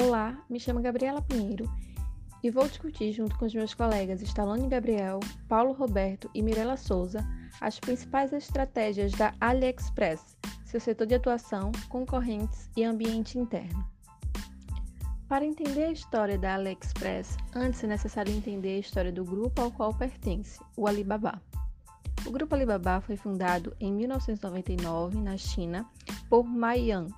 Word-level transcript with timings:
Olá, 0.00 0.38
me 0.48 0.60
chamo 0.60 0.80
Gabriela 0.80 1.20
Pinheiro 1.20 1.68
e 2.40 2.52
vou 2.52 2.68
discutir 2.68 3.10
junto 3.10 3.36
com 3.36 3.46
os 3.46 3.52
meus 3.52 3.74
colegas 3.74 4.22
Stalone 4.22 4.68
Gabriel, 4.68 5.18
Paulo 5.48 5.72
Roberto 5.72 6.30
e 6.32 6.40
Mirela 6.40 6.76
Souza 6.76 7.26
as 7.60 7.80
principais 7.80 8.32
estratégias 8.32 9.10
da 9.10 9.34
AliExpress, 9.40 10.36
seu 10.64 10.78
setor 10.78 11.04
de 11.04 11.16
atuação, 11.16 11.72
concorrentes 11.88 12.70
e 12.76 12.84
ambiente 12.84 13.36
interno. 13.40 13.84
Para 15.28 15.44
entender 15.44 15.86
a 15.86 15.90
história 15.90 16.38
da 16.38 16.54
AliExpress, 16.54 17.36
antes 17.52 17.82
é 17.82 17.88
necessário 17.88 18.32
entender 18.32 18.76
a 18.76 18.80
história 18.80 19.10
do 19.10 19.24
grupo 19.24 19.62
ao 19.62 19.72
qual 19.72 19.92
pertence, 19.92 20.60
o 20.76 20.86
Alibaba. 20.86 21.42
O 22.24 22.30
grupo 22.30 22.54
Alibaba 22.54 23.00
foi 23.00 23.16
fundado 23.16 23.76
em 23.80 23.92
1999 23.92 25.18
na 25.18 25.36
China 25.36 25.84
por 26.30 26.44
Ma 26.44 26.74
Yan, 26.74 27.08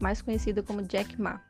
mais 0.00 0.20
conhecido 0.20 0.64
como 0.64 0.82
Jack 0.82 1.20
Ma 1.22 1.40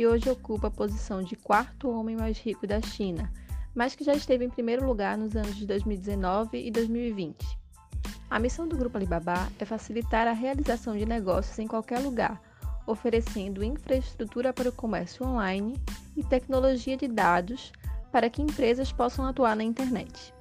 que 0.00 0.06
hoje 0.06 0.30
ocupa 0.30 0.68
a 0.68 0.70
posição 0.70 1.22
de 1.22 1.36
quarto 1.36 1.90
homem 1.90 2.16
mais 2.16 2.38
rico 2.38 2.66
da 2.66 2.80
China, 2.80 3.30
mas 3.74 3.94
que 3.94 4.02
já 4.02 4.14
esteve 4.14 4.46
em 4.46 4.48
primeiro 4.48 4.86
lugar 4.86 5.18
nos 5.18 5.36
anos 5.36 5.54
de 5.54 5.66
2019 5.66 6.56
e 6.56 6.70
2020. 6.70 7.36
A 8.30 8.38
missão 8.38 8.66
do 8.66 8.78
Grupo 8.78 8.96
Alibaba 8.96 9.52
é 9.58 9.64
facilitar 9.66 10.26
a 10.26 10.32
realização 10.32 10.96
de 10.96 11.04
negócios 11.04 11.58
em 11.58 11.66
qualquer 11.66 11.98
lugar, 11.98 12.40
oferecendo 12.86 13.62
infraestrutura 13.62 14.54
para 14.54 14.70
o 14.70 14.72
comércio 14.72 15.26
online 15.26 15.78
e 16.16 16.24
tecnologia 16.24 16.96
de 16.96 17.06
dados 17.06 17.70
para 18.10 18.30
que 18.30 18.40
empresas 18.40 18.90
possam 18.90 19.26
atuar 19.26 19.54
na 19.54 19.64
internet. 19.64 20.32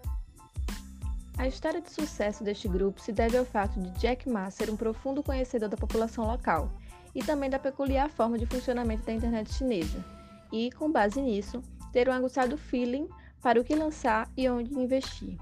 A 1.37 1.49
história 1.49 1.81
de 1.81 1.91
sucesso 1.91 2.45
deste 2.45 2.69
grupo 2.69 3.01
se 3.01 3.11
deve 3.11 3.37
ao 3.37 3.43
fato 3.43 3.77
de 3.77 3.89
Jack 3.99 4.29
Ma 4.29 4.49
ser 4.49 4.69
um 4.69 4.77
profundo 4.77 5.21
conhecedor 5.21 5.67
da 5.67 5.75
população 5.75 6.25
local 6.25 6.71
e 7.13 7.23
também 7.23 7.49
da 7.49 7.59
peculiar 7.59 8.09
forma 8.09 8.37
de 8.37 8.45
funcionamento 8.45 9.05
da 9.05 9.13
internet 9.13 9.53
chinesa, 9.53 10.03
e, 10.51 10.71
com 10.71 10.91
base 10.91 11.21
nisso, 11.21 11.61
ter 11.91 12.09
um 12.09 12.13
aguçado 12.13 12.57
feeling 12.57 13.07
para 13.41 13.59
o 13.59 13.63
que 13.63 13.75
lançar 13.75 14.29
e 14.35 14.49
onde 14.49 14.73
investir. 14.73 15.37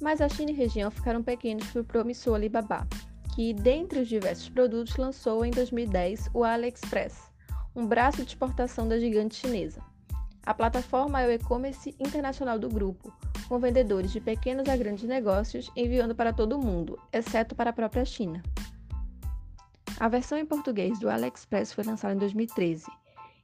Mas 0.00 0.20
a 0.20 0.28
China 0.28 0.50
e 0.50 0.54
região 0.54 0.90
ficaram 0.90 1.22
pequenos 1.22 1.66
para 1.70 1.82
o 1.82 1.84
promissor 1.84 2.34
Alibaba, 2.34 2.86
que, 3.34 3.52
dentre 3.52 4.00
os 4.00 4.08
diversos 4.08 4.48
produtos, 4.48 4.96
lançou 4.96 5.44
em 5.44 5.50
2010 5.50 6.30
o 6.34 6.44
AliExpress, 6.44 7.30
um 7.74 7.86
braço 7.86 8.22
de 8.22 8.28
exportação 8.28 8.88
da 8.88 8.98
gigante 8.98 9.36
chinesa. 9.36 9.82
A 10.44 10.54
plataforma 10.54 11.20
é 11.20 11.26
o 11.26 11.32
e-commerce 11.32 11.94
internacional 11.98 12.58
do 12.58 12.68
grupo, 12.68 13.12
com 13.48 13.58
vendedores 13.58 14.12
de 14.12 14.20
pequenos 14.20 14.68
a 14.68 14.76
grandes 14.76 15.04
negócios 15.04 15.70
enviando 15.74 16.14
para 16.14 16.32
todo 16.32 16.56
o 16.56 16.64
mundo, 16.64 16.98
exceto 17.12 17.54
para 17.54 17.70
a 17.70 17.72
própria 17.72 18.04
China. 18.04 18.42
A 19.98 20.08
versão 20.08 20.36
em 20.36 20.44
português 20.44 20.98
do 20.98 21.08
AliExpress 21.08 21.72
foi 21.72 21.82
lançada 21.82 22.14
em 22.14 22.18
2013 22.18 22.84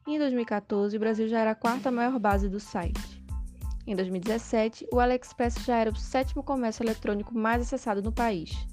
e 0.06 0.14
em 0.14 0.18
2014 0.18 0.94
o 0.94 1.00
Brasil 1.00 1.26
já 1.26 1.40
era 1.40 1.52
a 1.52 1.54
quarta 1.54 1.90
maior 1.90 2.18
base 2.18 2.48
do 2.48 2.60
site. 2.60 3.22
Em 3.86 3.96
2017, 3.96 4.86
o 4.92 5.00
AliExpress 5.00 5.64
já 5.64 5.78
era 5.78 5.90
o 5.90 5.96
sétimo 5.96 6.42
comércio 6.42 6.84
eletrônico 6.84 7.34
mais 7.34 7.62
acessado 7.62 8.02
no 8.02 8.12
país. 8.12 8.66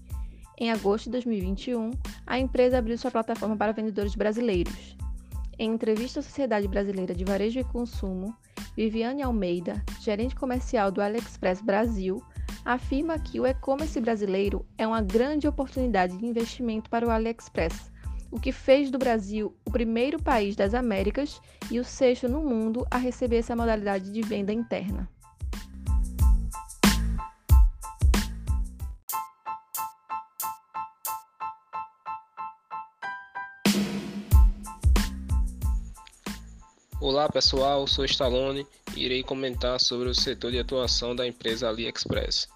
Em 0.57 0.71
agosto 0.71 1.05
de 1.05 1.11
2021, 1.11 1.91
a 2.27 2.37
empresa 2.37 2.77
abriu 2.77 2.97
sua 2.97 3.11
plataforma 3.11 3.55
para 3.55 3.71
vendedores 3.71 4.13
brasileiros. 4.13 4.97
Em 5.57 5.71
entrevista 5.71 6.19
à 6.19 6.23
Sociedade 6.23 6.67
Brasileira 6.67 7.15
de 7.15 7.23
Varejo 7.23 7.59
e 7.59 7.63
Consumo, 7.63 8.35
Viviane 8.75 9.23
Almeida, 9.23 9.81
gerente 10.01 10.35
comercial 10.35 10.91
do 10.91 11.01
AliExpress 11.01 11.61
Brasil, 11.61 12.21
afirma 12.65 13.17
que 13.17 13.39
o 13.39 13.47
e-commerce 13.47 13.99
brasileiro 13.99 14.65
é 14.77 14.85
uma 14.85 15.01
grande 15.01 15.47
oportunidade 15.47 16.17
de 16.17 16.25
investimento 16.25 16.89
para 16.89 17.07
o 17.07 17.09
AliExpress, 17.09 17.91
o 18.31 18.39
que 18.39 18.51
fez 18.51 18.91
do 18.91 18.99
Brasil 18.99 19.55
o 19.65 19.71
primeiro 19.71 20.21
país 20.21 20.55
das 20.55 20.73
Américas 20.73 21.41
e 21.71 21.79
o 21.79 21.85
sexto 21.85 22.27
no 22.27 22.43
mundo 22.43 22.85
a 22.91 22.97
receber 22.97 23.37
essa 23.37 23.55
modalidade 23.55 24.11
de 24.11 24.21
venda 24.21 24.53
interna. 24.53 25.09
Olá 37.01 37.29
pessoal, 37.29 37.87
sou 37.87 38.03
Stallone 38.05 38.67
e 38.95 39.05
irei 39.05 39.23
comentar 39.23 39.79
sobre 39.79 40.09
o 40.09 40.13
setor 40.13 40.51
de 40.51 40.59
atuação 40.59 41.15
da 41.15 41.25
empresa 41.25 41.69
AliExpress. 41.69 42.47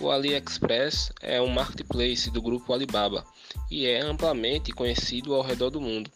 O 0.00 0.12
AliExpress 0.12 1.12
é 1.20 1.42
um 1.42 1.48
marketplace 1.48 2.30
do 2.30 2.40
grupo 2.40 2.72
Alibaba 2.72 3.26
e 3.68 3.84
é 3.84 4.00
amplamente 4.00 4.70
conhecido 4.70 5.34
ao 5.34 5.42
redor 5.42 5.70
do 5.70 5.80
mundo. 5.80 6.08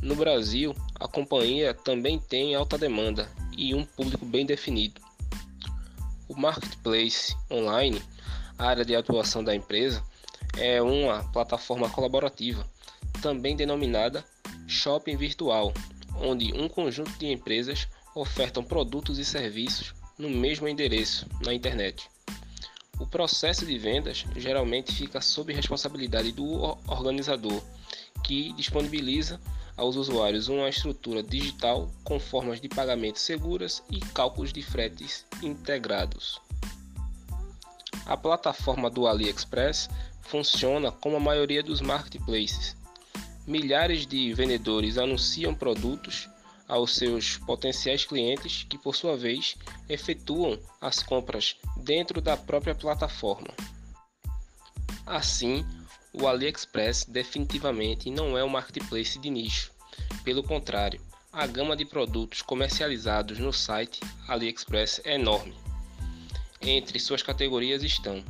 No 0.00 0.16
Brasil, 0.16 0.74
a 0.98 1.06
companhia 1.06 1.74
também 1.74 2.18
tem 2.18 2.54
alta 2.54 2.78
demanda 2.78 3.30
e 3.54 3.74
um 3.74 3.84
público 3.84 4.24
bem 4.24 4.46
definido. 4.46 4.98
O 6.26 6.34
marketplace 6.34 7.36
online, 7.50 8.00
área 8.58 8.82
de 8.82 8.96
atuação 8.96 9.44
da 9.44 9.54
empresa, 9.54 10.02
é 10.56 10.80
uma 10.80 11.22
plataforma 11.30 11.90
colaborativa, 11.90 12.66
também 13.20 13.54
denominada 13.54 14.24
shopping 14.66 15.18
virtual, 15.18 15.74
onde 16.18 16.54
um 16.54 16.66
conjunto 16.66 17.12
de 17.18 17.26
empresas 17.26 17.88
ofertam 18.14 18.64
produtos 18.64 19.18
e 19.18 19.24
serviços 19.24 19.92
no 20.16 20.30
mesmo 20.30 20.66
endereço 20.66 21.26
na 21.44 21.52
internet. 21.52 22.08
O 22.98 23.06
processo 23.06 23.64
de 23.64 23.78
vendas 23.78 24.24
geralmente 24.36 24.92
fica 24.92 25.20
sob 25.20 25.52
responsabilidade 25.52 26.32
do 26.32 26.76
organizador, 26.86 27.62
que 28.24 28.52
disponibiliza 28.54 29.40
aos 29.76 29.94
usuários 29.94 30.48
uma 30.48 30.68
estrutura 30.68 31.22
digital 31.22 31.88
com 32.02 32.18
formas 32.18 32.60
de 32.60 32.68
pagamento 32.68 33.20
seguras 33.20 33.82
e 33.88 34.00
cálculos 34.00 34.52
de 34.52 34.60
fretes 34.62 35.24
integrados. 35.42 36.40
A 38.04 38.16
plataforma 38.16 38.90
do 38.90 39.06
AliExpress 39.06 39.88
funciona 40.22 40.90
como 40.90 41.16
a 41.16 41.20
maioria 41.20 41.62
dos 41.62 41.80
marketplaces. 41.80 42.76
Milhares 43.46 44.06
de 44.06 44.34
vendedores 44.34 44.98
anunciam 44.98 45.54
produtos 45.54 46.28
aos 46.66 46.96
seus 46.96 47.38
potenciais 47.38 48.04
clientes, 48.04 48.66
que 48.68 48.76
por 48.76 48.94
sua 48.94 49.16
vez 49.16 49.56
efetuam 49.88 50.58
as 50.80 51.02
compras 51.02 51.56
dentro 51.88 52.20
da 52.20 52.36
própria 52.36 52.74
plataforma. 52.74 53.48
Assim, 55.06 55.64
o 56.12 56.28
AliExpress 56.28 57.06
definitivamente 57.08 58.10
não 58.10 58.36
é 58.36 58.44
um 58.44 58.48
marketplace 58.50 59.18
de 59.18 59.30
nicho. 59.30 59.72
Pelo 60.22 60.42
contrário, 60.42 61.00
a 61.32 61.46
gama 61.46 61.74
de 61.74 61.86
produtos 61.86 62.42
comercializados 62.42 63.38
no 63.38 63.54
site 63.54 64.00
AliExpress 64.28 65.00
é 65.02 65.14
enorme. 65.14 65.56
Entre 66.60 67.00
suas 67.00 67.22
categorias 67.22 67.82
estão 67.82 68.22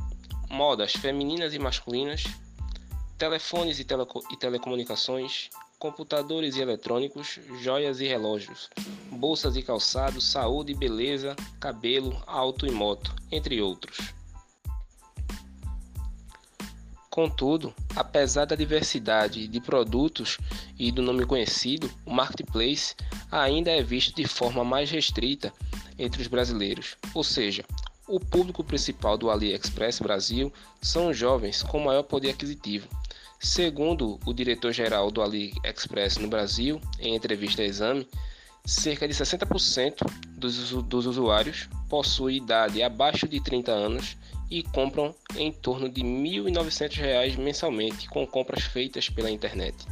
modas 0.49 0.93
femininas 0.93 1.53
e 1.53 1.59
masculinas, 1.59 2.23
telefones 3.17 3.77
e, 3.77 3.83
teleco 3.83 4.23
e 4.31 4.37
telecomunicações, 4.37 5.49
computadores 5.79 6.57
e 6.57 6.61
eletrônicos, 6.61 7.39
joias 7.61 8.01
e 8.01 8.05
relógios, 8.05 8.69
bolsas 9.09 9.55
e 9.55 9.63
calçados, 9.63 10.25
saúde 10.25 10.73
e 10.73 10.75
beleza, 10.75 11.37
cabelo, 11.57 12.21
auto 12.27 12.67
e 12.67 12.71
moto, 12.71 13.15
entre 13.31 13.61
outros. 13.61 14.13
Contudo, 17.09 17.73
apesar 17.95 18.45
da 18.45 18.55
diversidade 18.55 19.47
de 19.47 19.59
produtos 19.61 20.37
e 20.77 20.91
do 20.91 21.01
nome 21.01 21.25
conhecido, 21.25 21.89
o 22.05 22.11
marketplace 22.11 22.93
ainda 23.31 23.71
é 23.71 23.81
visto 23.81 24.15
de 24.15 24.27
forma 24.27 24.63
mais 24.63 24.91
restrita 24.91 25.51
entre 25.97 26.21
os 26.21 26.27
brasileiros, 26.27 26.97
ou 27.13 27.23
seja, 27.23 27.63
o 28.07 28.19
público 28.19 28.63
principal 28.63 29.17
do 29.17 29.29
AliExpress 29.29 29.99
Brasil 29.99 30.51
são 30.81 31.13
jovens 31.13 31.63
com 31.63 31.79
maior 31.79 32.03
poder 32.03 32.31
aquisitivo, 32.31 32.87
Segundo 33.39 34.19
o 34.25 34.33
diretor-geral 34.33 35.09
do 35.09 35.21
AliExpress 35.21 36.17
no 36.17 36.27
Brasil, 36.27 36.81
em 36.99 37.15
entrevista 37.15 37.61
a 37.61 37.65
exame, 37.65 38.05
cerca 38.65 39.07
de 39.07 39.13
60% 39.13 39.95
dos, 40.31 40.71
dos 40.83 41.05
usuários 41.05 41.69
possuem 41.87 42.35
idade 42.35 42.83
abaixo 42.83 43.29
de 43.29 43.41
30 43.41 43.71
anos 43.71 44.17
e 44.51 44.61
compram 44.61 45.15
em 45.37 45.53
torno 45.53 45.87
de 45.87 46.01
R$ 46.01 46.07
1.900 46.07 47.37
mensalmente 47.37 48.09
com 48.09 48.27
compras 48.27 48.63
feitas 48.63 49.09
pela 49.09 49.31
internet. 49.31 49.87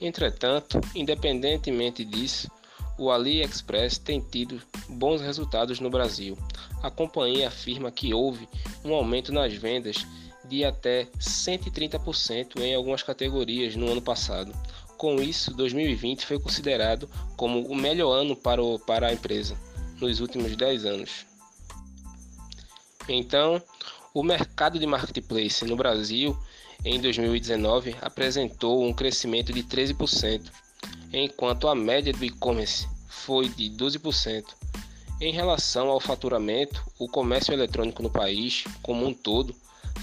Entretanto, 0.00 0.80
independentemente 0.94 2.06
disso, 2.06 2.50
o 2.96 3.10
AliExpress 3.10 3.98
tem 3.98 4.18
tido 4.20 4.62
bons 4.88 5.20
resultados 5.20 5.78
no 5.78 5.90
Brasil. 5.90 6.38
A 6.82 6.90
companhia 6.90 7.48
afirma 7.48 7.90
que 7.90 8.14
houve 8.14 8.48
um 8.82 8.94
aumento 8.94 9.30
nas 9.30 9.52
vendas 9.52 10.06
de 10.50 10.64
até 10.64 11.06
130% 11.18 12.60
em 12.60 12.74
algumas 12.74 13.02
categorias 13.04 13.76
no 13.76 13.90
ano 13.90 14.02
passado. 14.02 14.52
Com 14.98 15.22
isso, 15.22 15.54
2020 15.54 16.26
foi 16.26 16.38
considerado 16.38 17.08
como 17.36 17.60
o 17.68 17.74
melhor 17.74 18.12
ano 18.12 18.34
para, 18.34 18.62
o, 18.62 18.78
para 18.78 19.06
a 19.06 19.12
empresa 19.12 19.56
nos 20.00 20.20
últimos 20.20 20.56
10 20.56 20.84
anos. 20.84 21.26
Então, 23.08 23.62
o 24.12 24.22
mercado 24.22 24.78
de 24.78 24.86
marketplace 24.86 25.64
no 25.64 25.76
Brasil 25.76 26.36
em 26.84 27.00
2019 27.00 27.96
apresentou 28.02 28.84
um 28.84 28.92
crescimento 28.92 29.52
de 29.52 29.62
13%, 29.62 30.50
enquanto 31.12 31.68
a 31.68 31.74
média 31.74 32.12
do 32.12 32.24
e-commerce 32.24 32.88
foi 33.08 33.48
de 33.48 33.70
12%. 33.70 34.44
Em 35.20 35.32
relação 35.32 35.88
ao 35.88 36.00
faturamento, 36.00 36.82
o 36.98 37.06
comércio 37.06 37.52
eletrônico 37.52 38.02
no 38.02 38.10
país, 38.10 38.64
como 38.82 39.06
um 39.06 39.12
todo, 39.12 39.54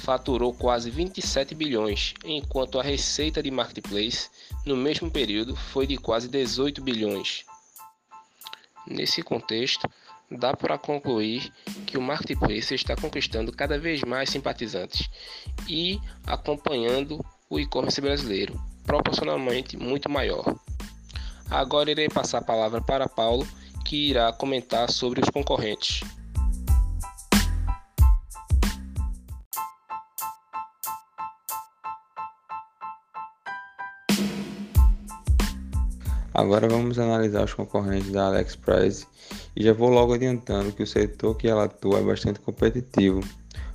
faturou 0.03 0.53
quase 0.53 0.89
27 0.89 1.53
bilhões, 1.55 2.13
enquanto 2.23 2.79
a 2.79 2.83
receita 2.83 3.41
de 3.41 3.51
marketplace 3.51 4.29
no 4.65 4.75
mesmo 4.75 5.09
período 5.11 5.55
foi 5.55 5.85
de 5.87 5.97
quase 5.97 6.27
18 6.27 6.81
bilhões. 6.81 7.45
Nesse 8.85 9.21
contexto, 9.21 9.89
dá 10.31 10.55
para 10.55 10.77
concluir 10.77 11.51
que 11.85 11.97
o 11.97 12.01
marketplace 12.01 12.73
está 12.73 12.95
conquistando 12.95 13.51
cada 13.51 13.77
vez 13.77 14.01
mais 14.03 14.29
simpatizantes 14.29 15.09
e 15.67 15.99
acompanhando 16.25 17.23
o 17.49 17.59
e-commerce 17.59 17.99
brasileiro, 17.99 18.61
proporcionalmente 18.85 19.77
muito 19.77 20.09
maior. 20.09 20.55
Agora 21.49 21.91
irei 21.91 22.09
passar 22.09 22.39
a 22.39 22.43
palavra 22.43 22.81
para 22.81 23.07
Paulo, 23.07 23.47
que 23.85 24.09
irá 24.09 24.33
comentar 24.33 24.91
sobre 24.91 25.21
os 25.21 25.29
concorrentes. 25.29 26.01
Agora 36.37 36.69
vamos 36.69 36.99
analisar 36.99 37.45
os 37.45 37.55
concorrentes 37.55 38.11
da 38.11 38.27
AliExpress 38.27 39.07
e 39.55 39.63
já 39.63 39.73
vou 39.73 39.89
logo 39.89 40.13
adiantando 40.13 40.71
que 40.71 40.83
o 40.83 40.87
setor 40.87 41.35
que 41.35 41.47
ela 41.47 41.63
atua 41.63 41.97
é 41.97 42.03
bastante 42.03 42.39
competitivo. 42.39 43.21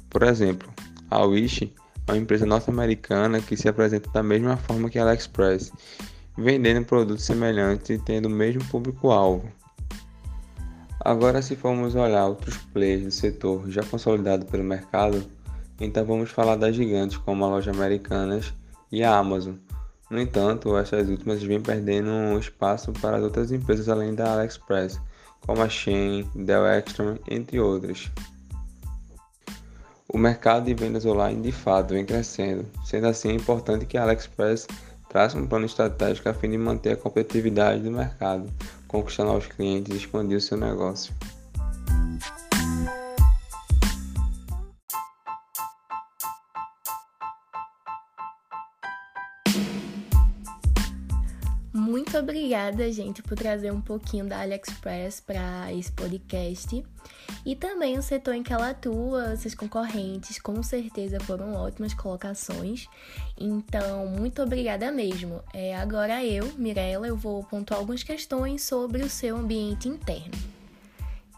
Por 0.09 0.23
exemplo, 0.23 0.73
a 1.11 1.25
Wish 1.25 1.75
é 2.07 2.13
uma 2.13 2.19
empresa 2.19 2.47
norte-americana 2.47 3.41
que 3.41 3.57
se 3.57 3.69
apresenta 3.69 4.09
da 4.13 4.23
mesma 4.23 4.57
forma 4.57 4.89
que 4.89 4.97
a 4.97 5.03
AliExpress, 5.03 5.73
vendendo 6.39 6.87
produtos 6.87 7.25
semelhantes 7.25 7.91
e 7.91 7.99
tendo 7.99 8.27
o 8.27 8.31
mesmo 8.31 8.65
público-alvo. 8.67 9.51
Agora, 11.01 11.43
se 11.43 11.57
formos 11.57 11.97
olhar 11.97 12.27
outros 12.29 12.59
players 12.73 13.03
do 13.03 13.11
setor 13.11 13.69
já 13.69 13.83
consolidado 13.83 14.47
pelo 14.47 14.63
mercado, 14.63 15.29
então 15.81 16.07
vamos 16.07 16.31
falar 16.31 16.55
das 16.55 16.77
gigantes 16.77 17.17
como 17.17 17.45
a 17.45 17.49
loja 17.49 17.73
Americanas 17.73 18.55
e 18.93 19.03
a 19.03 19.19
Amazon 19.19 19.57
no 20.13 20.21
entanto, 20.21 20.77
essas 20.77 21.09
últimas 21.09 21.43
vêm 21.43 21.59
perdendo 21.59 22.39
espaço 22.39 22.93
para 22.93 23.17
as 23.17 23.23
outras 23.23 23.51
empresas 23.51 23.89
além 23.89 24.15
da 24.15 24.35
AliExpress, 24.35 25.01
como 25.47 25.63
a 25.63 25.69
Shein, 25.71 26.31
Dell 26.35 26.67
Extreme, 26.67 27.19
entre 27.27 27.59
outras. 27.59 28.11
O 30.07 30.19
mercado 30.19 30.67
de 30.67 30.75
vendas 30.75 31.07
online 31.07 31.41
de 31.41 31.51
fato 31.51 31.95
vem 31.95 32.05
crescendo, 32.05 32.67
sendo 32.85 33.07
assim 33.07 33.31
é 33.31 33.35
importante 33.35 33.87
que 33.87 33.97
a 33.97 34.03
AliExpress 34.03 34.67
trace 35.09 35.35
um 35.39 35.47
plano 35.47 35.65
estratégico 35.65 36.29
a 36.29 36.35
fim 36.35 36.51
de 36.51 36.59
manter 36.59 36.93
a 36.93 36.97
competitividade 36.97 37.83
do 37.83 37.91
mercado, 37.91 38.53
conquistar 38.87 39.25
novos 39.25 39.47
clientes 39.47 39.95
e 39.95 39.97
expandir 39.97 40.37
o 40.37 40.41
seu 40.43 40.59
negócio. 40.59 41.15
Muito 51.93 52.17
obrigada, 52.17 52.91
gente, 52.91 53.23
por 53.23 53.37
trazer 53.37 53.71
um 53.71 53.83
pouquinho 53.83 54.25
da 54.25 54.41
AliExpress 54.41 55.21
para 55.21 55.71
esse 55.75 55.93
podcast. 55.93 56.83
E 57.45 57.55
também 57.55 57.99
o 57.99 58.03
setor 58.03 58.33
em 58.33 58.43
que 58.43 58.51
ela 58.51 58.71
atua, 58.71 59.37
seus 59.37 59.55
concorrentes, 59.55 60.39
com 60.39 60.63
certeza 60.63 61.21
foram 61.21 61.53
ótimas 61.53 61.93
colocações. 61.93 62.89
Então, 63.39 64.07
muito 64.07 64.41
obrigada 64.41 64.91
mesmo. 64.91 65.43
É, 65.53 65.77
agora 65.77 66.25
eu, 66.25 66.51
Mirella, 66.57 67.09
eu 67.09 67.17
vou 67.17 67.45
pontuar 67.45 67.79
algumas 67.79 68.03
questões 68.03 68.63
sobre 68.63 69.03
o 69.03 69.11
seu 69.11 69.37
ambiente 69.37 69.87
interno. 69.87 70.33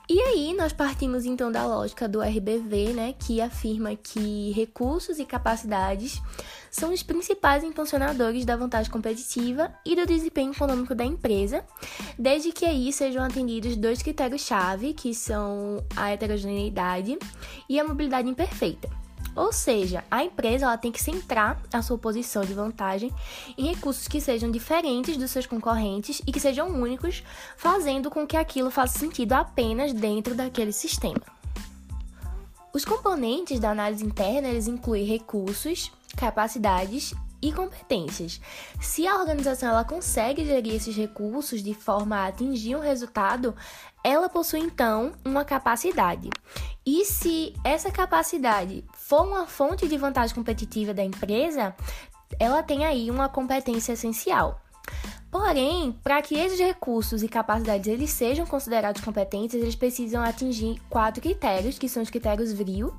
E 0.09 0.21
aí, 0.21 0.55
nós 0.55 0.73
partimos 0.73 1.25
então 1.25 1.51
da 1.51 1.67
lógica 1.67 2.07
do 2.07 2.21
RBV, 2.21 2.93
né, 2.93 3.15
que 3.19 3.41
afirma 3.41 3.97
que 3.97 4.53
recursos 4.53 5.19
e 5.19 5.25
capacidades 5.25 6.23
são 6.75 6.93
os 6.93 7.05
principais 7.05 7.63
impulsionadores 7.63 8.45
da 8.45 8.57
vantagem 8.57 8.91
competitiva 8.91 9.73
e 9.87 9.95
do 9.95 10.05
desempenho 10.05 10.51
econômico 10.51 10.93
da 10.93 11.05
empresa, 11.05 11.65
desde 12.19 12.51
que 12.51 12.65
aí 12.65 12.93
sejam 12.93 13.23
atendidos 13.23 13.77
dois 13.77 14.03
critérios-chave, 14.03 14.93
que 14.93 15.15
são 15.15 15.85
a 15.95 16.11
heterogeneidade 16.11 17.17
e 17.69 17.79
a 17.79 17.85
mobilidade 17.85 18.29
imperfeita. 18.29 18.91
Ou 19.37 19.53
seja, 19.53 20.03
a 20.11 20.25
empresa 20.25 20.65
ela 20.65 20.77
tem 20.77 20.91
que 20.91 21.01
centrar 21.01 21.63
a 21.73 21.81
sua 21.81 21.97
posição 21.97 22.43
de 22.43 22.55
vantagem 22.55 23.13
em 23.57 23.73
recursos 23.73 24.09
que 24.09 24.21
sejam 24.21 24.51
diferentes 24.51 25.17
dos 25.17 25.31
seus 25.31 25.47
concorrentes 25.47 26.21
e 26.27 26.33
que 26.33 26.41
sejam 26.41 26.69
únicos, 26.69 27.23
fazendo 27.57 28.11
com 28.11 28.27
que 28.27 28.37
aquilo 28.37 28.71
faça 28.71 28.99
sentido 28.99 29.35
apenas 29.35 29.93
dentro 29.93 30.35
daquele 30.35 30.73
sistema. 30.73 31.34
Os 32.75 32.85
componentes 32.85 33.61
da 33.61 33.71
análise 33.71 34.05
interna 34.05 34.49
eles 34.49 34.67
incluem 34.67 35.05
recursos, 35.05 35.93
capacidades 36.17 37.15
e 37.41 37.53
competências. 37.53 38.41
Se 38.81 39.07
a 39.07 39.17
organização 39.17 39.69
ela 39.69 39.85
consegue 39.85 40.45
gerir 40.45 40.75
esses 40.75 40.97
recursos 40.97 41.63
de 41.63 41.73
forma 41.73 42.17
a 42.17 42.27
atingir 42.27 42.75
um 42.75 42.81
resultado, 42.81 43.55
ela 44.03 44.29
possui 44.29 44.59
então 44.59 45.13
uma 45.25 45.45
capacidade. 45.45 46.31
E 46.85 47.05
se 47.05 47.55
essa 47.63 47.93
capacidade 47.93 48.85
for 48.93 49.25
uma 49.25 49.47
fonte 49.47 49.87
de 49.87 49.97
vantagem 49.97 50.35
competitiva 50.35 50.93
da 50.93 51.05
empresa, 51.05 51.77
ela 52.41 52.61
tem 52.61 52.85
aí 52.85 53.09
uma 53.09 53.29
competência 53.29 53.93
essencial. 53.93 54.61
Porém, 55.35 55.91
para 56.01 56.23
que 56.23 56.37
esses 56.37 56.61
recursos 56.61 57.21
e 57.25 57.27
capacidades 57.27 57.89
eles 57.89 58.11
sejam 58.11 58.47
considerados 58.47 59.03
competentes, 59.03 59.61
eles 59.61 59.75
precisam 59.75 60.23
atingir 60.23 60.81
quatro 60.89 61.21
critérios, 61.21 61.77
que 61.77 61.89
são 61.89 62.05
os 62.05 62.09
critérios 62.09 62.53
VRIO, 62.53 62.97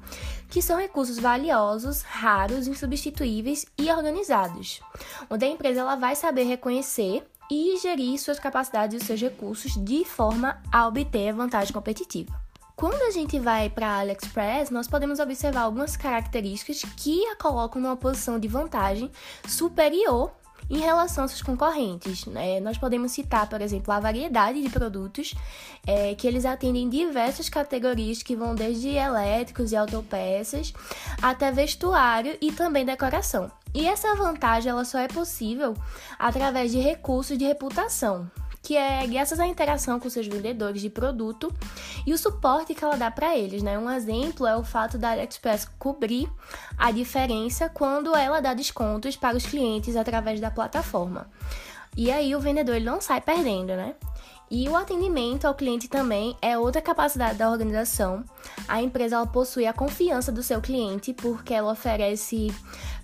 que 0.50 0.62
são 0.62 0.78
recursos 0.78 1.18
valiosos, 1.18 2.02
raros, 2.02 2.68
insubstituíveis 2.68 3.66
e 3.78 3.90
organizados, 3.90 4.82
onde 5.30 5.46
a 5.46 5.48
empresa 5.48 5.80
ela 5.80 5.96
vai 5.96 6.14
saber 6.14 6.44
reconhecer 6.44 7.26
e 7.50 7.78
gerir 7.78 8.20
suas 8.20 8.38
capacidades 8.38 9.02
e 9.02 9.06
seus 9.06 9.22
recursos 9.22 9.74
de 9.82 10.04
forma 10.04 10.62
a 10.70 10.86
obter 10.90 11.32
vantagem 11.32 11.72
competitiva. 11.72 12.38
Quando 12.76 13.02
a 13.02 13.12
gente 13.12 13.40
vai 13.40 13.70
para 13.70 13.88
a 13.88 14.00
AliExpress, 14.00 14.70
nós 14.72 14.90
podemos 14.90 15.20
observar 15.20 15.62
algumas 15.62 15.96
características 15.96 16.82
que 16.98 17.26
a 17.28 17.38
colocam 17.38 17.82
numa 17.82 17.96
posição 17.96 18.38
de 18.38 18.50
vantagem 18.50 19.10
superior 19.48 20.34
em 20.70 20.80
relação 20.80 21.24
aos 21.24 21.32
seus 21.32 21.42
concorrentes. 21.42 22.26
Né? 22.26 22.60
Nós 22.60 22.78
podemos 22.78 23.12
citar, 23.12 23.48
por 23.48 23.62
exemplo, 23.62 23.94
a 23.94 24.00
variedade 24.00 24.62
de 24.62 24.70
produtos 24.70 25.34
é, 25.86 26.16
que 26.16 26.28
eles 26.28 26.46
atendem 26.46 26.90
diversas 26.90 27.50
categorias 27.50 28.24
que 28.24 28.36
vão 28.36 28.56
desde 28.56 28.90
elétricos 28.90 29.72
e 29.72 29.76
autopeças 29.76 30.74
até 31.22 31.52
vestuário 31.52 32.38
e 32.42 32.52
também 32.52 32.86
decoração. 32.86 33.52
E 33.74 33.86
essa 33.86 34.16
vantagem 34.16 34.72
ela 34.72 34.86
só 34.86 35.00
é 35.00 35.08
possível 35.08 35.76
através 36.18 36.72
de 36.72 36.80
recursos 36.80 37.38
de 37.38 37.44
reputação, 37.44 38.32
que 38.66 38.76
é 38.76 39.06
graças 39.06 39.40
à 39.40 39.46
interação 39.46 40.00
com 40.00 40.10
seus 40.10 40.26
vendedores 40.26 40.82
de 40.82 40.90
produto 40.90 41.54
e 42.04 42.12
o 42.12 42.18
suporte 42.18 42.74
que 42.74 42.84
ela 42.84 42.98
dá 42.98 43.12
para 43.12 43.38
eles, 43.38 43.62
né? 43.62 43.78
Um 43.78 43.92
exemplo 43.92 44.48
é 44.48 44.58
o 44.58 44.64
fato 44.64 44.98
da 44.98 45.12
AliExpress 45.12 45.70
cobrir 45.78 46.28
a 46.76 46.90
diferença 46.90 47.70
quando 47.70 48.16
ela 48.16 48.42
dá 48.42 48.56
descontos 48.56 49.16
para 49.16 49.38
os 49.38 49.46
clientes 49.46 49.96
através 49.96 50.40
da 50.42 50.50
plataforma. 50.50 51.30
E 51.96 52.12
aí 52.12 52.36
o 52.36 52.40
vendedor 52.40 52.76
ele 52.76 52.86
não 52.86 53.00
sai 53.00 53.22
perdendo, 53.22 53.76
né? 53.76 53.94
E 54.50 54.68
o 54.68 54.76
atendimento 54.76 55.46
ao 55.46 55.54
cliente 55.54 55.88
também 55.88 56.36
é 56.42 56.58
outra 56.58 56.82
capacidade 56.82 57.38
da 57.38 57.50
organização. 57.50 58.24
A 58.68 58.82
empresa 58.82 59.18
ela 59.18 59.28
possui 59.28 59.68
a 59.68 59.74
confiança 59.74 60.32
do 60.32 60.42
seu 60.42 60.60
cliente 60.60 61.14
porque 61.14 61.54
ela 61.54 61.72
oferece 61.72 62.52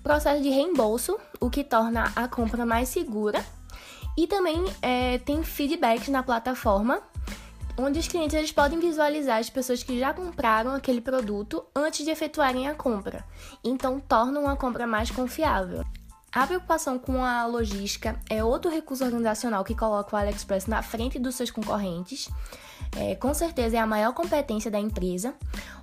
processo 0.02 0.42
de 0.42 0.50
reembolso, 0.50 1.20
o 1.40 1.52
que 1.52 1.64
torna 1.64 2.12
a 2.16 2.28
compra 2.28 2.66
mais 2.66 2.90
segura. 2.90 3.46
E 4.18 4.28
também 4.28 4.64
é, 4.82 5.18
tem 5.20 5.44
feedbacks 5.44 6.10
na 6.10 6.22
plataforma, 6.22 7.02
onde 7.78 8.00
os 8.00 8.08
clientes 8.08 8.36
eles 8.36 8.52
podem 8.52 8.80
visualizar 8.80 9.40
as 9.40 9.50
pessoas 9.50 9.84
que 9.84 9.98
já 10.00 10.14
compraram 10.14 10.74
aquele 10.74 11.02
produto 11.02 11.64
antes 11.76 12.06
de 12.06 12.12
efetuarem 12.12 12.68
a 12.68 12.76
compra. 12.76 13.24
Então, 13.64 14.00
tornam 14.00 14.48
a 14.48 14.56
compra 14.56 14.86
mais 14.86 15.10
confiável. 15.10 15.84
A 16.34 16.48
preocupação 16.48 16.98
com 16.98 17.26
a 17.26 17.46
logística 17.46 18.18
é 18.30 18.42
outro 18.42 18.72
recurso 18.72 19.04
organizacional 19.04 19.66
que 19.66 19.76
coloca 19.76 20.16
o 20.16 20.20
AliExpress 20.20 20.66
na 20.66 20.82
frente 20.82 21.20
dos 21.20 21.36
seus 21.36 21.52
concorrentes. 21.52 22.30
É, 22.96 23.16
com 23.16 23.34
certeza 23.34 23.76
é 23.76 23.80
a 23.80 23.86
maior 23.86 24.14
competência 24.14 24.72
da 24.72 24.80
empresa. 24.80 25.34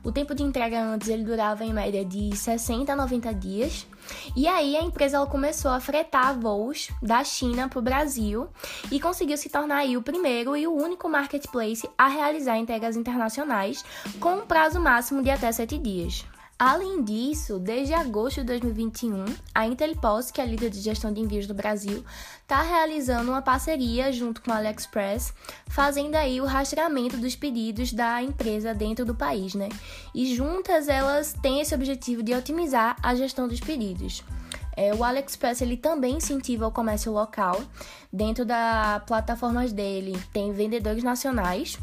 O 0.02 0.10
tempo 0.10 0.34
de 0.34 0.42
entrega 0.42 0.80
antes 0.80 1.08
ele 1.08 1.22
durava 1.22 1.66
em 1.66 1.72
média 1.72 2.02
de 2.02 2.34
60 2.34 2.90
a 2.90 2.96
90 2.96 3.34
dias. 3.34 3.86
E 4.34 4.48
aí 4.48 4.74
a 4.74 4.82
empresa 4.82 5.24
começou 5.26 5.70
a 5.70 5.80
fretar 5.80 6.38
voos 6.38 6.88
da 7.02 7.22
China 7.24 7.68
para 7.68 7.78
o 7.78 7.82
Brasil 7.82 8.48
e 8.90 8.98
conseguiu 8.98 9.36
se 9.36 9.50
tornar 9.50 9.84
o 9.84 10.02
primeiro 10.02 10.56
e 10.56 10.66
o 10.66 10.74
único 10.74 11.10
marketplace 11.10 11.86
a 11.98 12.08
realizar 12.08 12.56
entregas 12.56 12.96
internacionais 12.96 13.84
com 14.18 14.36
um 14.36 14.46
prazo 14.46 14.80
máximo 14.80 15.22
de 15.22 15.30
até 15.30 15.52
7 15.52 15.76
dias. 15.76 16.24
Além 16.58 17.04
disso, 17.04 17.56
desde 17.60 17.94
agosto 17.94 18.40
de 18.40 18.46
2021, 18.46 19.26
a 19.54 19.64
Intelpost, 19.64 20.32
que 20.32 20.40
é 20.40 20.44
a 20.44 20.46
líder 20.46 20.70
de 20.70 20.80
gestão 20.80 21.12
de 21.12 21.20
envios 21.20 21.46
do 21.46 21.54
Brasil, 21.54 22.04
está 22.42 22.62
realizando 22.62 23.30
uma 23.30 23.40
parceria 23.40 24.12
junto 24.12 24.42
com 24.42 24.50
a 24.50 24.56
AliExpress, 24.56 25.32
fazendo 25.68 26.16
aí 26.16 26.40
o 26.40 26.44
rastreamento 26.44 27.16
dos 27.16 27.36
pedidos 27.36 27.92
da 27.92 28.20
empresa 28.20 28.74
dentro 28.74 29.04
do 29.04 29.14
país, 29.14 29.54
né? 29.54 29.68
E 30.12 30.34
juntas 30.34 30.88
elas 30.88 31.32
têm 31.32 31.60
esse 31.60 31.72
objetivo 31.72 32.24
de 32.24 32.34
otimizar 32.34 32.96
a 33.04 33.14
gestão 33.14 33.46
dos 33.46 33.60
pedidos. 33.60 34.24
É, 34.76 34.92
o 34.92 35.04
AliExpress 35.04 35.62
ele 35.62 35.76
também 35.76 36.16
incentiva 36.16 36.66
o 36.66 36.72
comércio 36.72 37.12
local. 37.12 37.62
Dentro 38.12 38.44
das 38.44 39.04
plataformas 39.04 39.72
dele 39.72 40.20
tem 40.32 40.52
vendedores 40.52 41.04
nacionais 41.04 41.78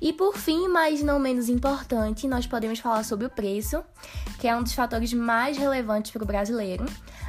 e 0.00 0.12
por 0.12 0.36
fim, 0.36 0.68
mas 0.68 1.02
não 1.02 1.18
menos 1.18 1.48
importante, 1.48 2.28
nós 2.28 2.46
podemos 2.46 2.78
falar 2.78 3.04
sobre 3.04 3.26
o 3.26 3.30
preço, 3.30 3.82
que 4.38 4.46
é 4.46 4.56
um 4.56 4.62
dos 4.62 4.72
fatores 4.72 5.12
mais 5.12 5.56
relevantes 5.56 6.10
para 6.10 6.22
o 6.22 6.26
brasileiro. 6.26 6.84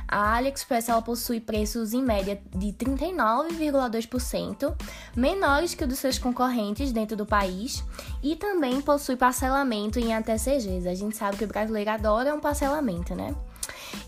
A 0.08 0.38
AliExpress 0.38 0.90
ela 0.90 1.02
possui 1.02 1.40
preços 1.40 1.94
em 1.94 2.02
média 2.02 2.42
de 2.56 2.74
39,2%, 2.74 4.76
menores 5.16 5.76
que 5.76 5.84
o 5.84 5.88
dos 5.88 6.00
seus 6.00 6.18
concorrentes 6.18 6.92
dentro 6.92 7.16
do 7.16 7.26
país, 7.26 7.84
e 8.24 8.36
também 8.36 8.82
possui 8.82 9.16
parcelamento 9.16 10.00
em 10.00 10.14
até. 10.14 10.88
A 10.88 10.96
gente 10.96 11.16
sabe 11.16 11.38
que 11.38 11.44
o 11.44 11.48
brasileiro 11.48 11.92
adora 11.92 12.34
um 12.34 12.40
parcelamento, 12.40 13.14
né? 13.14 13.36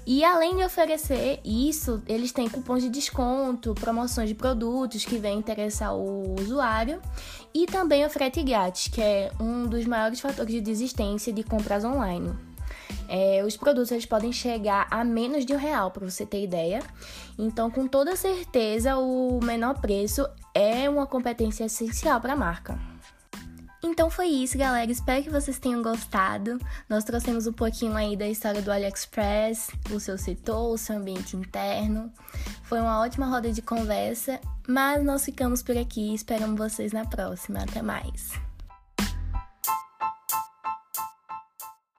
E 0.05 0.23
além 0.25 0.57
de 0.57 0.63
oferecer 0.63 1.39
isso, 1.45 2.01
eles 2.07 2.31
têm 2.31 2.49
cupons 2.49 2.81
de 2.81 2.89
desconto, 2.89 3.75
promoções 3.75 4.29
de 4.29 4.35
produtos 4.35 5.05
que 5.05 5.17
vêm 5.17 5.37
interessar 5.37 5.95
o 5.95 6.35
usuário 6.39 6.99
e 7.53 7.65
também 7.67 8.05
o 8.05 8.09
frete 8.09 8.41
grátis, 8.41 8.87
que 8.87 9.01
é 9.01 9.31
um 9.39 9.67
dos 9.67 9.85
maiores 9.85 10.19
fatores 10.19 10.53
de 10.53 10.59
desistência 10.59 11.31
de 11.31 11.43
compras 11.43 11.83
online. 11.85 12.33
É, 13.07 13.43
os 13.45 13.55
produtos 13.55 13.91
eles 13.91 14.05
podem 14.05 14.31
chegar 14.31 14.87
a 14.89 15.03
menos 15.03 15.45
de 15.45 15.53
um 15.53 15.57
real, 15.57 15.91
para 15.91 16.09
você 16.09 16.25
ter 16.25 16.43
ideia. 16.43 16.81
Então, 17.37 17.69
com 17.69 17.87
toda 17.87 18.15
certeza, 18.15 18.97
o 18.97 19.39
menor 19.43 19.79
preço 19.79 20.27
é 20.53 20.89
uma 20.89 21.05
competência 21.05 21.65
essencial 21.65 22.19
para 22.19 22.33
a 22.33 22.37
marca. 22.37 22.79
Então 23.91 24.09
foi 24.09 24.27
isso, 24.27 24.57
galera. 24.57 24.89
Espero 24.89 25.21
que 25.21 25.29
vocês 25.29 25.59
tenham 25.59 25.81
gostado. 25.81 26.57
Nós 26.87 27.03
trouxemos 27.03 27.45
um 27.45 27.51
pouquinho 27.51 27.93
aí 27.93 28.15
da 28.15 28.25
história 28.25 28.61
do 28.61 28.71
AliExpress, 28.71 29.69
o 29.91 29.99
seu 29.99 30.17
setor, 30.17 30.71
o 30.71 30.77
seu 30.77 30.95
ambiente 30.95 31.35
interno. 31.35 32.09
Foi 32.63 32.79
uma 32.79 33.01
ótima 33.01 33.25
roda 33.25 33.51
de 33.51 33.61
conversa, 33.61 34.39
mas 34.65 35.03
nós 35.03 35.25
ficamos 35.25 35.61
por 35.61 35.77
aqui. 35.77 36.13
Esperamos 36.13 36.57
vocês 36.57 36.93
na 36.93 37.03
próxima. 37.05 37.63
Até 37.63 37.81
mais. 37.81 38.31